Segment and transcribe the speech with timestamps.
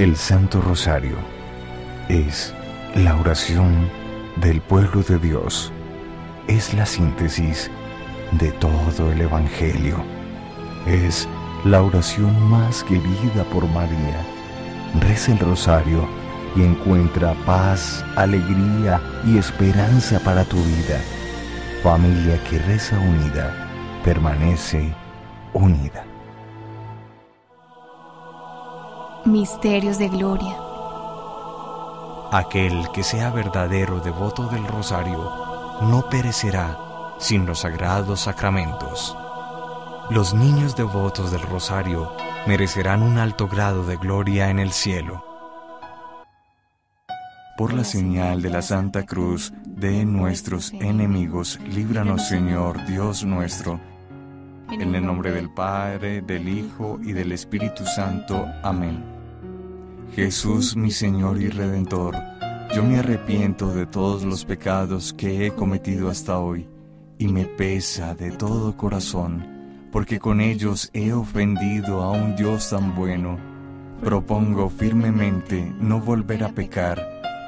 [0.00, 1.16] El Santo Rosario
[2.08, 2.54] es
[2.94, 3.86] la oración
[4.38, 5.70] del pueblo de Dios.
[6.48, 7.70] Es la síntesis
[8.32, 9.96] de todo el Evangelio.
[10.86, 11.28] Es
[11.66, 14.24] la oración más querida por María.
[15.00, 16.08] Reza el rosario
[16.56, 20.98] y encuentra paz, alegría y esperanza para tu vida.
[21.82, 23.68] Familia que reza unida,
[24.02, 24.94] permanece
[25.52, 26.06] unida.
[29.26, 30.56] Misterios de Gloria.
[32.32, 35.30] Aquel que sea verdadero devoto del rosario
[35.82, 36.78] no perecerá
[37.18, 39.14] sin los sagrados sacramentos.
[40.08, 42.10] Los niños devotos del rosario
[42.46, 45.22] merecerán un alto grado de gloria en el cielo.
[47.58, 53.78] Por la señal de la Santa Cruz de nuestros enemigos, líbranos Señor Dios nuestro
[54.72, 58.46] en el nombre del Padre, del Hijo y del Espíritu Santo.
[58.62, 59.02] Amén.
[60.14, 62.14] Jesús, mi Señor y Redentor,
[62.72, 66.68] yo me arrepiento de todos los pecados que he cometido hasta hoy
[67.18, 72.94] y me pesa de todo corazón, porque con ellos he ofendido a un Dios tan
[72.94, 73.38] bueno.
[74.00, 77.04] Propongo firmemente no volver a pecar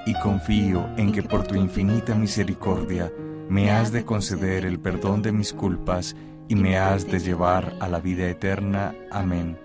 [0.07, 3.13] y confío en que por tu infinita misericordia
[3.49, 6.17] me has de conceder el perdón de mis culpas
[6.53, 8.95] y me has de llevar a la vida eterna.
[9.11, 9.59] Amén.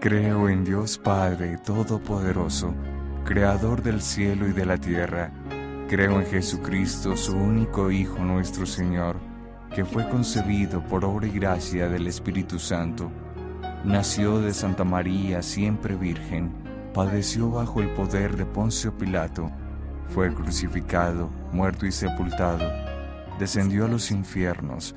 [0.00, 2.74] Creo en Dios Padre Todopoderoso,
[3.24, 5.30] Creador del cielo y de la tierra.
[5.88, 9.14] Creo en Jesucristo, su único Hijo nuestro Señor,
[9.72, 13.08] que fue concebido por obra y gracia del Espíritu Santo.
[13.84, 16.50] Nació de Santa María, siempre Virgen,
[16.94, 19.48] padeció bajo el poder de Poncio Pilato,
[20.08, 22.68] fue crucificado, muerto y sepultado,
[23.38, 24.96] descendió a los infiernos,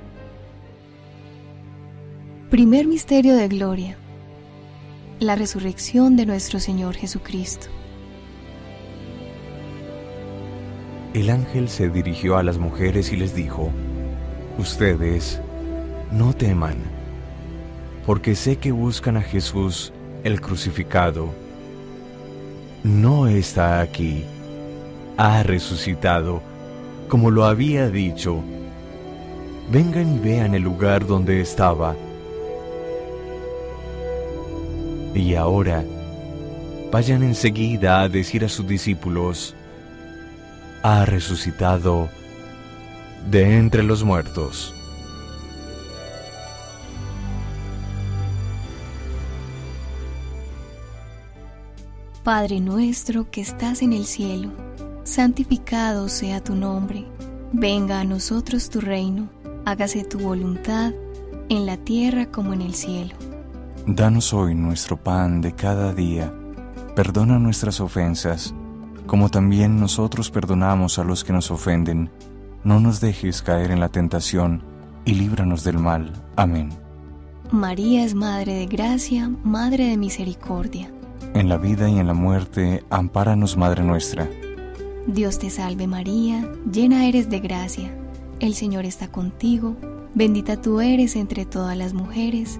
[2.51, 3.95] Primer misterio de gloria.
[5.21, 7.67] La resurrección de nuestro Señor Jesucristo.
[11.13, 13.69] El ángel se dirigió a las mujeres y les dijo,
[14.57, 15.39] Ustedes
[16.11, 16.75] no teman,
[18.05, 19.93] porque sé que buscan a Jesús
[20.25, 21.29] el crucificado.
[22.83, 24.25] No está aquí,
[25.15, 26.41] ha resucitado,
[27.07, 28.41] como lo había dicho.
[29.71, 31.95] Vengan y vean el lugar donde estaba
[35.13, 35.83] y ahora,
[36.91, 39.53] vayan enseguida a decir a sus discípulos,
[40.83, 42.07] ha resucitado
[43.29, 44.73] de entre los muertos.
[52.23, 54.51] Padre nuestro que estás en el cielo,
[55.03, 57.03] santificado sea tu nombre,
[57.51, 59.27] venga a nosotros tu reino,
[59.65, 60.93] hágase tu voluntad,
[61.49, 63.15] en la tierra como en el cielo.
[63.87, 66.31] Danos hoy nuestro pan de cada día.
[66.95, 68.53] Perdona nuestras ofensas,
[69.07, 72.11] como también nosotros perdonamos a los que nos ofenden.
[72.63, 74.61] No nos dejes caer en la tentación,
[75.03, 76.13] y líbranos del mal.
[76.35, 76.69] Amén.
[77.51, 80.91] María es Madre de Gracia, Madre de Misericordia.
[81.33, 84.29] En la vida y en la muerte, ampáranos, Madre nuestra.
[85.07, 87.91] Dios te salve María, llena eres de gracia.
[88.39, 89.75] El Señor está contigo,
[90.13, 92.59] bendita tú eres entre todas las mujeres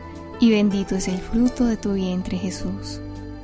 [0.41, 2.99] y bendito es el fruto de tu vientre Jesús.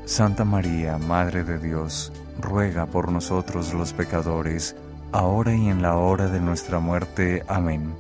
[0.06, 2.12] Santa María, Madre de Dios,
[2.42, 4.76] ruega por nosotros los pecadores,
[5.12, 7.44] ahora y en la hora de nuestra muerte.
[7.48, 7.94] Amén.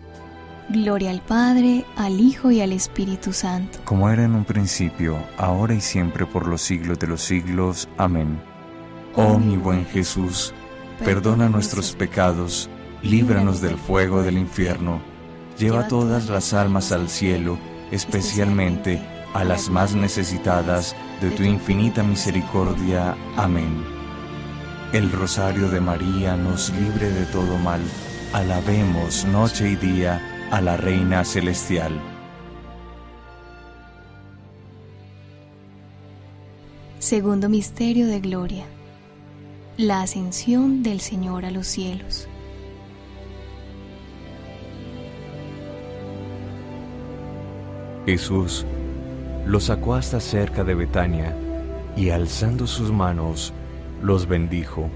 [0.69, 3.79] Gloria al Padre, al Hijo y al Espíritu Santo.
[3.85, 7.88] Como era en un principio, ahora y siempre por los siglos de los siglos.
[7.97, 8.41] Amén.
[9.15, 10.55] Oh, oh mi buen Jesús,
[11.05, 12.67] perdona nuestros pecados,
[13.03, 14.99] líbranos del fuego del infierno,
[15.59, 17.59] lleva todas las almas al cielo
[17.91, 18.99] especialmente
[19.33, 23.15] a las más necesitadas de tu infinita misericordia.
[23.35, 23.83] Amén.
[24.93, 27.81] El Rosario de María nos libre de todo mal.
[28.33, 31.91] Alabemos noche y día a la Reina Celestial.
[36.99, 38.65] Segundo Misterio de Gloria.
[39.77, 42.27] La ascensión del Señor a los cielos.
[48.07, 48.65] Jesús
[49.45, 51.36] los sacó hasta cerca de Betania
[51.98, 53.51] y alzando sus manos
[54.01, 54.88] los bendijo.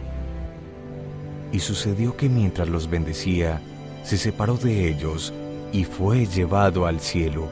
[1.52, 3.60] Y sucedió que mientras los bendecía,
[4.06, 5.34] se separó de ellos
[5.74, 7.48] y fue llevado al cielo.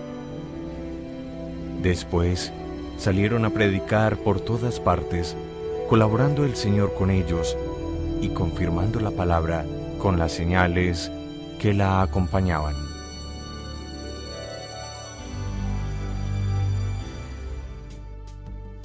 [1.82, 2.54] Después
[2.98, 5.36] salieron a predicar por todas partes,
[5.90, 7.58] colaborando el Señor con ellos
[8.22, 9.66] y confirmando la palabra
[9.98, 11.12] con las señales
[11.60, 12.76] que la acompañaban.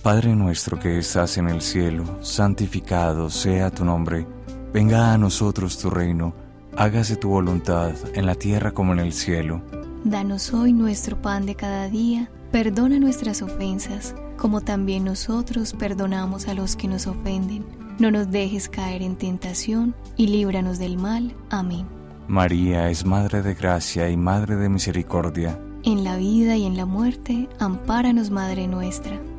[0.04, 4.26] Padre nuestro que estás en el cielo, santificado sea tu nombre,
[4.70, 6.34] venga a nosotros tu reino,
[6.76, 9.62] hágase tu voluntad en la tierra como en el cielo.
[10.04, 16.52] Danos hoy nuestro pan de cada día, perdona nuestras ofensas, como también nosotros perdonamos a
[16.54, 17.64] los que nos ofenden.
[17.99, 21.32] No nos dejes caer en tentación y líbranos del mal.
[21.49, 21.87] Amén.
[22.28, 25.58] María es Madre de Gracia y Madre de Misericordia.
[25.82, 29.18] En la vida y en la muerte, ampáranos, Madre nuestra.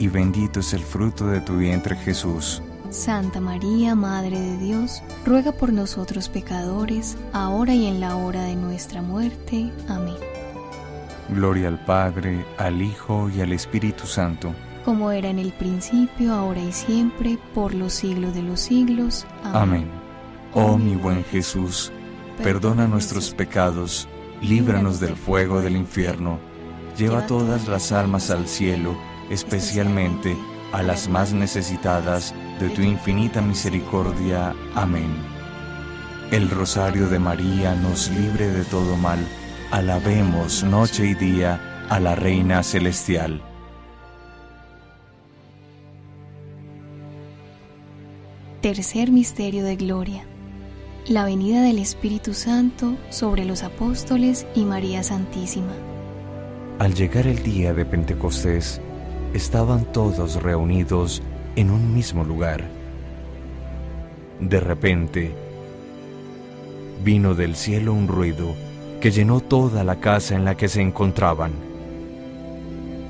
[0.00, 2.62] y bendito es el fruto de tu vientre Jesús.
[2.88, 8.56] Santa María, Madre de Dios, ruega por nosotros pecadores, ahora y en la hora de
[8.56, 9.70] nuestra muerte.
[9.88, 10.16] Amén.
[11.28, 14.52] Gloria al Padre, al Hijo y al Espíritu Santo.
[14.86, 19.26] Como era en el principio, ahora y siempre, por los siglos de los siglos.
[19.44, 19.86] Amén.
[20.54, 21.92] Oh mi buen Jesús,
[22.42, 24.08] perdona nuestros pecados,
[24.40, 26.38] líbranos del fuego del infierno,
[26.96, 28.96] lleva todas las almas al cielo
[29.30, 30.36] especialmente
[30.72, 34.54] a las más necesitadas de tu infinita misericordia.
[34.74, 35.16] Amén.
[36.30, 39.18] El Rosario de María nos libre de todo mal.
[39.70, 43.40] Alabemos noche y día a la Reina Celestial.
[48.60, 50.24] Tercer Misterio de Gloria.
[51.08, 55.72] La venida del Espíritu Santo sobre los apóstoles y María Santísima.
[56.78, 58.80] Al llegar el día de Pentecostés,
[59.34, 61.22] estaban todos reunidos
[61.56, 62.64] en un mismo lugar.
[64.40, 65.32] De repente,
[67.04, 68.54] vino del cielo un ruido
[69.00, 71.52] que llenó toda la casa en la que se encontraban.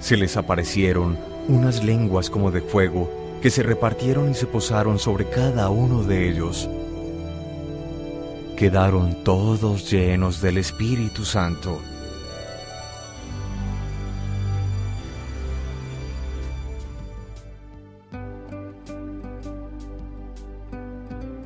[0.01, 3.11] Se les aparecieron unas lenguas como de fuego
[3.43, 6.69] que se repartieron y se posaron sobre cada uno de ellos.
[8.57, 11.79] Quedaron todos llenos del Espíritu Santo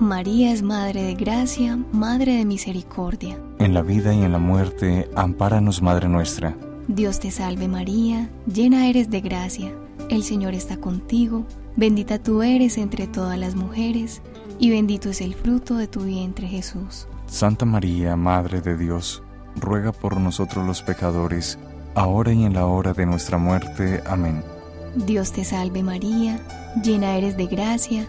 [0.00, 3.38] María es Madre de Gracia, Madre de Misericordia.
[3.60, 6.56] En la vida y en la muerte, ampáranos, Madre nuestra.
[6.88, 9.70] Dios te salve María, llena eres de gracia,
[10.10, 11.46] el Señor está contigo,
[11.76, 14.20] bendita tú eres entre todas las mujeres,
[14.58, 17.06] y bendito es el fruto de tu vientre Jesús.
[17.26, 19.22] Santa María, Madre de Dios,
[19.54, 21.56] ruega por nosotros los pecadores,
[21.94, 24.02] ahora y en la hora de nuestra muerte.
[24.08, 24.42] Amén.
[25.06, 26.40] Dios te salve María,
[26.82, 28.08] llena eres de gracia,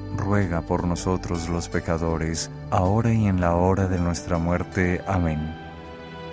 [0.17, 5.01] ruega por nosotros los pecadores, ahora y en la hora de nuestra muerte.
[5.07, 5.55] Amén.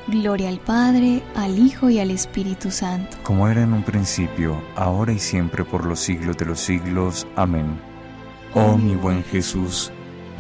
[0.08, 3.16] Gloria al Padre, al Hijo y al Espíritu Santo.
[3.25, 7.26] Como era en un principio, ahora y siempre por los siglos de los siglos.
[7.36, 7.78] Amén.
[8.54, 9.93] Oh mi buen Jesús,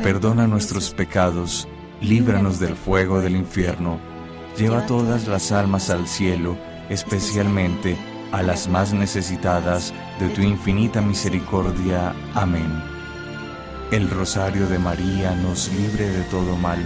[0.02, 1.68] perdona nuestros pecados,
[2.00, 3.98] líbranos del fuego del infierno,
[4.56, 6.56] lleva todas las almas al cielo,
[6.88, 7.96] especialmente
[8.32, 12.14] a las más necesitadas de tu infinita misericordia.
[12.34, 12.97] Amén.
[13.90, 16.78] El rosario de María nos libre de todo mal.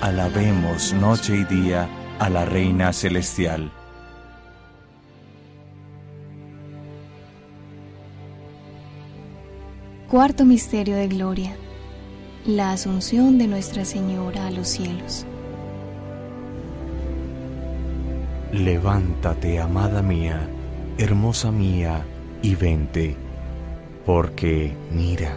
[0.00, 3.70] Alabemos noche y día a la Reina Celestial.
[10.10, 11.54] Cuarto Misterio de Gloria.
[12.44, 15.26] La Asunción de Nuestra Señora a los cielos.
[18.52, 20.40] Levántate, amada mía,
[20.98, 22.04] hermosa mía,
[22.42, 23.14] y vente,
[24.04, 25.36] porque mira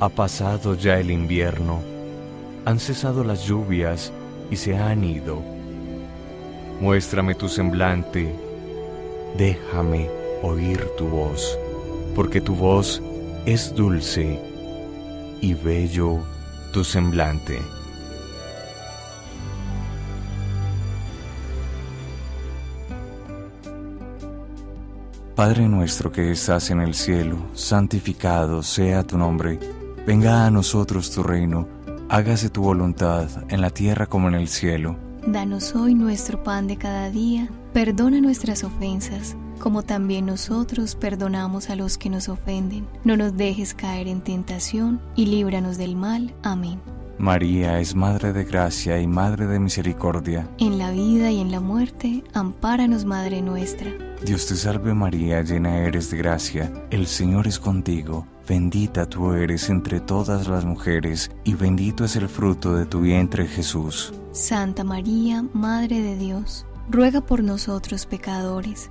[0.00, 1.80] ha pasado ya el invierno,
[2.64, 4.12] han cesado las lluvias
[4.50, 5.40] y se han ido.
[6.80, 8.34] Muéstrame tu semblante,
[9.38, 10.10] déjame
[10.42, 11.56] oír tu voz,
[12.16, 13.00] porque tu voz
[13.46, 14.40] es dulce
[15.40, 16.18] y bello
[16.72, 17.60] tu semblante.
[25.36, 29.60] Padre nuestro que estás en el cielo, santificado sea tu nombre
[30.06, 31.66] Venga a nosotros tu reino,
[32.10, 34.98] hágase tu voluntad en la tierra como en el cielo.
[35.26, 41.76] Danos hoy nuestro pan de cada día, perdona nuestras ofensas, como también nosotros perdonamos a
[41.76, 42.86] los que nos ofenden.
[43.02, 46.34] No nos dejes caer en tentación y líbranos del mal.
[46.42, 46.80] Amén.
[47.18, 50.48] María es Madre de Gracia y Madre de Misericordia.
[50.58, 53.90] En la vida y en la muerte, ampáranos, Madre nuestra.
[54.24, 59.68] Dios te salve María, llena eres de gracia, el Señor es contigo, bendita tú eres
[59.70, 64.12] entre todas las mujeres, y bendito es el fruto de tu vientre Jesús.
[64.32, 68.90] Santa María, Madre de Dios, ruega por nosotros pecadores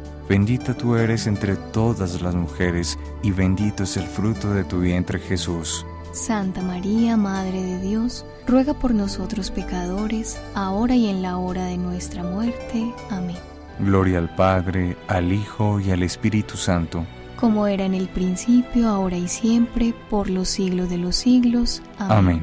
[0.31, 5.19] Bendita tú eres entre todas las mujeres, y bendito es el fruto de tu vientre
[5.19, 5.85] Jesús.
[6.13, 11.77] Santa María, Madre de Dios, ruega por nosotros pecadores, ahora y en la hora de
[11.77, 12.93] nuestra muerte.
[13.09, 13.35] Amén.
[13.79, 17.05] Gloria al Padre, al Hijo y al Espíritu Santo.
[17.37, 21.81] Como era en el principio, ahora y siempre, por los siglos de los siglos.
[21.99, 22.41] Amén.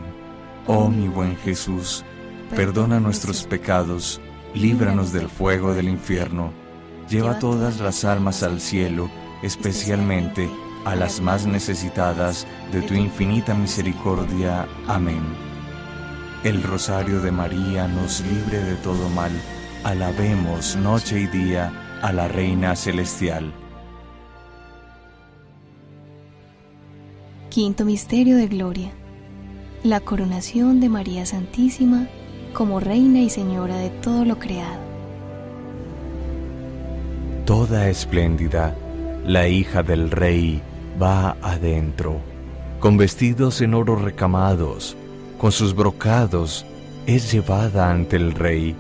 [0.67, 2.05] Oh mi buen Jesús,
[2.55, 4.21] perdona nuestros pecados,
[4.55, 6.53] líbranos del fuego del infierno
[7.09, 9.11] lleva todas las almas al cielo,
[9.43, 10.49] especialmente
[10.85, 14.67] a las más necesitadas de tu infinita misericordia.
[14.87, 15.23] Amén.
[16.45, 19.33] El Rosario de María nos libre de todo mal.
[19.85, 23.53] Alabemos noche y día a la Reina Celestial.
[27.51, 28.91] Quinto Misterio de Gloria.
[29.83, 32.07] La coronación de María Santísima
[32.53, 34.88] como Reina y Señora de todo lo creado
[37.49, 38.77] toda espléndida,
[39.25, 40.61] la hija del rey
[41.01, 42.17] va adentro,
[42.79, 44.99] con vestidos en oro recamados,
[45.39, 46.67] con sus brocados,
[47.07, 48.75] es llevada ante el rey.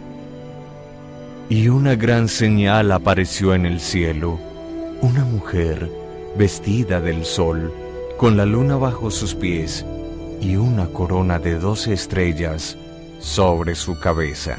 [1.49, 4.39] Y una gran señal apareció en el cielo,
[5.01, 5.91] una mujer
[6.37, 7.73] vestida del sol,
[8.19, 9.87] con la luna bajo sus pies
[10.43, 12.77] y una corona de doce estrellas
[13.19, 14.59] sobre su cabeza.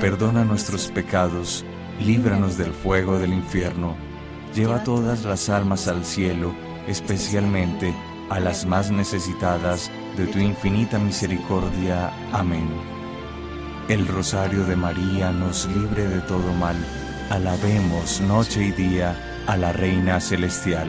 [0.00, 1.64] perdona nuestros pecados,
[2.04, 3.96] líbranos del fuego del infierno,
[4.54, 6.52] lleva todas las almas al cielo,
[6.86, 7.92] especialmente
[8.30, 12.12] a las más necesitadas de tu infinita misericordia.
[12.32, 12.68] Amén.
[13.88, 16.76] El rosario de María nos libre de todo mal.
[17.30, 19.16] Alabemos noche y día
[19.48, 20.88] a la Reina Celestial.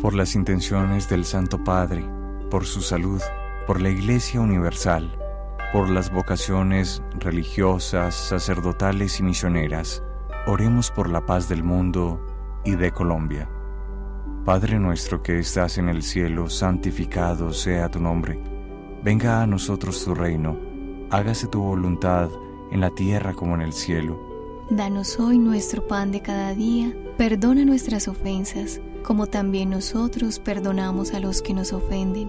[0.00, 2.04] Por las intenciones del Santo Padre,
[2.50, 3.20] por su salud,
[3.66, 5.16] por la Iglesia Universal,
[5.72, 10.02] por las vocaciones religiosas, sacerdotales y misioneras,
[10.46, 12.20] oremos por la paz del mundo
[12.64, 13.48] y de Colombia.
[14.44, 18.42] Padre nuestro que estás en el cielo, santificado sea tu nombre.
[19.04, 20.58] Venga a nosotros tu reino,
[21.10, 22.28] hágase tu voluntad
[22.72, 24.20] en la tierra como en el cielo.
[24.70, 31.20] Danos hoy nuestro pan de cada día, perdona nuestras ofensas, como también nosotros perdonamos a
[31.20, 32.28] los que nos ofenden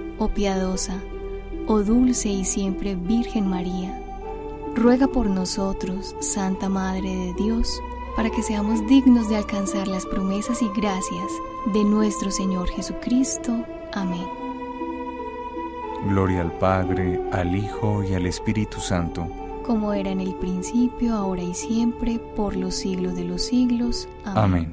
[0.21, 0.99] oh piadosa,
[1.67, 3.99] oh dulce y siempre Virgen María,
[4.75, 7.81] ruega por nosotros, Santa Madre de Dios,
[8.15, 11.31] para que seamos dignos de alcanzar las promesas y gracias
[11.73, 13.65] de nuestro Señor Jesucristo.
[13.93, 14.27] Amén.
[16.09, 19.27] Gloria al Padre, al Hijo y al Espíritu Santo,
[19.65, 24.07] como era en el principio, ahora y siempre, por los siglos de los siglos.
[24.23, 24.43] Amén.
[24.43, 24.70] Amén.